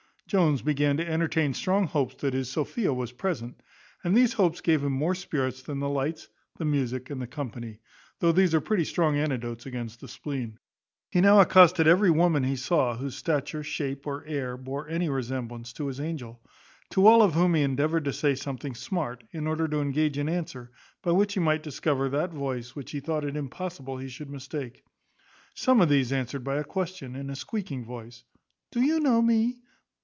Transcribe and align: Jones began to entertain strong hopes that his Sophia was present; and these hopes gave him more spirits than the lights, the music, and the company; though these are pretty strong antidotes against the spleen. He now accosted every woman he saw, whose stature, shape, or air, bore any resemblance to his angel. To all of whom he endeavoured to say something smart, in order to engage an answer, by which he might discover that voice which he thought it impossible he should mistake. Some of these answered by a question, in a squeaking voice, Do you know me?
Jones 0.27 0.61
began 0.61 0.95
to 0.95 1.05
entertain 1.05 1.53
strong 1.53 1.87
hopes 1.87 2.15
that 2.21 2.33
his 2.33 2.49
Sophia 2.49 2.93
was 2.93 3.11
present; 3.11 3.61
and 4.01 4.15
these 4.15 4.31
hopes 4.31 4.61
gave 4.61 4.81
him 4.81 4.93
more 4.93 5.13
spirits 5.13 5.61
than 5.63 5.79
the 5.81 5.89
lights, 5.89 6.29
the 6.57 6.63
music, 6.63 7.09
and 7.09 7.21
the 7.21 7.27
company; 7.27 7.79
though 8.19 8.31
these 8.31 8.55
are 8.55 8.61
pretty 8.61 8.85
strong 8.85 9.17
antidotes 9.17 9.65
against 9.65 9.99
the 9.99 10.07
spleen. 10.07 10.57
He 11.09 11.19
now 11.19 11.41
accosted 11.41 11.85
every 11.85 12.09
woman 12.11 12.45
he 12.45 12.55
saw, 12.55 12.95
whose 12.95 13.17
stature, 13.17 13.61
shape, 13.61 14.07
or 14.07 14.23
air, 14.25 14.55
bore 14.55 14.87
any 14.87 15.09
resemblance 15.09 15.73
to 15.73 15.87
his 15.87 15.99
angel. 15.99 16.41
To 16.91 17.07
all 17.07 17.21
of 17.21 17.33
whom 17.33 17.53
he 17.53 17.61
endeavoured 17.63 18.05
to 18.05 18.13
say 18.13 18.33
something 18.35 18.73
smart, 18.73 19.25
in 19.33 19.47
order 19.47 19.67
to 19.67 19.81
engage 19.81 20.17
an 20.17 20.29
answer, 20.29 20.71
by 21.03 21.11
which 21.11 21.33
he 21.33 21.41
might 21.41 21.61
discover 21.61 22.07
that 22.07 22.31
voice 22.31 22.73
which 22.73 22.91
he 22.91 23.01
thought 23.01 23.25
it 23.25 23.35
impossible 23.35 23.97
he 23.97 24.07
should 24.07 24.29
mistake. 24.29 24.81
Some 25.55 25.81
of 25.81 25.89
these 25.89 26.13
answered 26.13 26.45
by 26.45 26.55
a 26.55 26.63
question, 26.63 27.17
in 27.17 27.29
a 27.29 27.35
squeaking 27.35 27.83
voice, 27.83 28.23
Do 28.71 28.79
you 28.79 29.01
know 29.01 29.21
me? 29.21 29.57